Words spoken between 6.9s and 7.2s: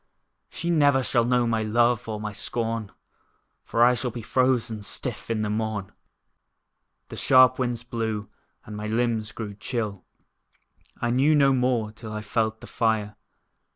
The